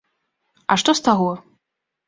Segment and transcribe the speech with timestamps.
[0.73, 1.31] А што з таго?